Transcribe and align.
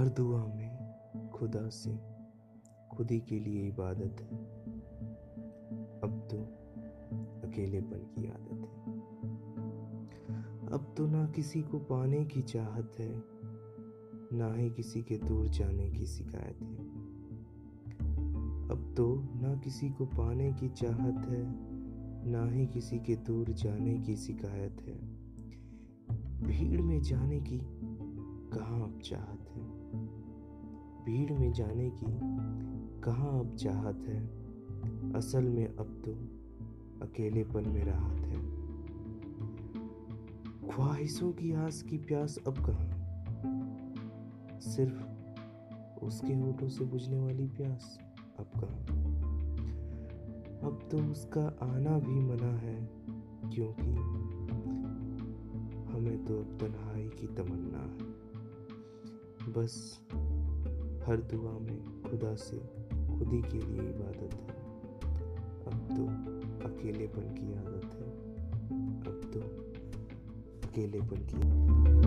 दुआ 0.00 0.46
में 0.46 0.74
खुदा 1.34 1.68
से 1.68 1.98
खुद 2.96 3.10
ही 3.10 3.20
के 3.20 3.40
लिए 3.40 3.68
इबादत 3.68 4.20
है। 4.20 4.38
अब 6.00 6.28
तो 6.30 6.36
अकेलेपन 7.48 7.98
की 7.98 8.28
आदत 8.28 8.52
है। 8.52 8.94
अब 10.72 10.94
तो 10.96 11.06
ना 11.06 11.26
किसी 11.26 11.62
को 11.62 11.78
पाने 11.78 12.24
की 12.24 12.42
चाहत 12.42 12.92
है, 12.98 13.22
ना 14.38 14.54
ही 14.54 14.70
किसी 14.70 15.02
के 15.02 15.16
दूर 15.18 15.48
जाने 15.48 15.90
की 15.90 16.06
शिकायत 16.06 16.62
है। 16.62 16.78
अब 18.70 18.94
तो 18.96 19.14
ना 19.16 19.54
किसी 19.54 19.90
को 19.90 20.06
पाने 20.06 20.52
की 20.52 20.68
चाहत 20.68 21.26
है, 21.28 21.44
ना 22.30 22.50
ही 22.50 22.66
किसी 22.66 22.98
के 22.98 23.16
दूर 23.16 23.48
जाने 23.48 23.98
की 23.98 24.16
शिकायत 24.16 24.76
है। 24.80 24.98
भीड़ 26.42 26.82
में 26.82 27.02
जाने 27.02 27.40
की 27.40 27.60
कहाँ 28.58 28.82
अब 28.82 29.00
चाहत 29.04 29.48
है? 29.48 29.83
भीड़ 31.04 31.32
में 31.32 31.52
जाने 31.52 31.90
की 31.90 32.06
कहाँ 33.00 33.40
अब 33.40 33.56
चाहत 33.56 33.98
है? 34.08 34.26
असल 35.12 35.44
में 35.44 35.66
अब 35.66 36.02
तो 36.04 36.12
अकेलेपन 37.06 37.68
में 37.68 37.84
राहत 37.84 38.20
है। 38.20 38.54
ख्वाहिशों 40.68 41.32
की 41.32 41.52
आस 41.52 41.82
की 41.82 41.98
प्यास 41.98 42.38
अब 42.46 42.54
कहाँ? 42.58 42.90
सिर्फ़ 44.60 45.04
उसके 46.04 46.34
होठों 46.34 46.68
से 46.68 46.84
बुझने 46.84 47.18
वाली 47.18 47.46
प्यास 47.46 47.98
अब 48.38 48.46
कहाँ? 48.54 48.80
अब 50.62 50.88
तो 50.90 50.98
उसका 50.98 51.56
आना 51.62 51.98
भी 51.98 52.20
मना 52.20 52.56
है, 52.58 52.88
क्योंकि 53.54 53.90
हमें 55.92 56.24
तो 56.24 56.38
अब 56.38 56.58
तन्हाई 56.60 57.08
की 57.08 57.26
तमन्ना 57.26 57.78
है। 57.78 58.13
बस 59.56 60.00
हर 61.06 61.16
दुआ 61.16 61.58
में 61.58 62.02
खुदा 62.02 62.34
से 62.34 62.58
खुद 63.18 63.28
ही 63.28 63.42
के 63.42 63.58
लिए 63.58 63.80
इबादत 63.80 64.34
है। 64.34 64.64
अब 65.66 65.88
तो 65.96 66.06
अकेलेपन 66.68 67.34
की 67.34 67.52
आदत 67.54 67.94
है। 67.94 68.34
अब 69.00 69.30
तो 69.34 69.40
अकेलेपन 70.68 71.16
की 71.16 72.03